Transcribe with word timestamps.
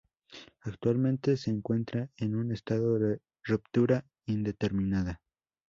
Actualmente 0.61 1.37
se 1.37 1.51
encuentran 1.51 2.09
en 2.17 2.35
un 2.35 2.51
estado 2.51 2.97
de 2.97 3.19
ruptura 3.43 4.03
indeterminada. 4.25 5.21